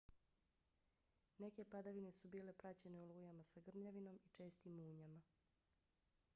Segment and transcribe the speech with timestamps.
[1.43, 5.21] neke padavine su bile praćene olujama sa grmljavinom i čestim munjama